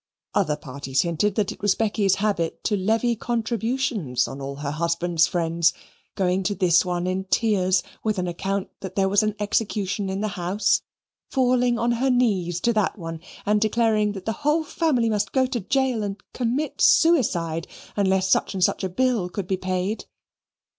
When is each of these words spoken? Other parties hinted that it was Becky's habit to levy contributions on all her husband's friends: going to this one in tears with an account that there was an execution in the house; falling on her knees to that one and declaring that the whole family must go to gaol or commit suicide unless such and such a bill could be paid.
Other 0.33 0.55
parties 0.55 1.01
hinted 1.03 1.35
that 1.35 1.51
it 1.51 1.61
was 1.61 1.75
Becky's 1.75 2.15
habit 2.15 2.63
to 2.63 2.75
levy 2.75 3.15
contributions 3.15 4.27
on 4.27 4.41
all 4.41 4.55
her 4.55 4.71
husband's 4.71 5.27
friends: 5.27 5.73
going 6.15 6.41
to 6.41 6.55
this 6.55 6.83
one 6.83 7.05
in 7.05 7.25
tears 7.25 7.83
with 8.03 8.17
an 8.17 8.27
account 8.27 8.69
that 8.79 8.95
there 8.95 9.07
was 9.07 9.21
an 9.21 9.35
execution 9.39 10.09
in 10.09 10.21
the 10.21 10.29
house; 10.29 10.81
falling 11.29 11.77
on 11.77 11.91
her 11.91 12.09
knees 12.09 12.59
to 12.61 12.73
that 12.73 12.97
one 12.97 13.19
and 13.45 13.61
declaring 13.61 14.13
that 14.13 14.25
the 14.25 14.31
whole 14.41 14.63
family 14.63 15.07
must 15.07 15.33
go 15.33 15.45
to 15.45 15.59
gaol 15.59 16.03
or 16.03 16.17
commit 16.33 16.81
suicide 16.81 17.67
unless 17.95 18.27
such 18.27 18.55
and 18.55 18.63
such 18.63 18.83
a 18.83 18.89
bill 18.89 19.29
could 19.29 19.45
be 19.45 19.55
paid. 19.55 20.05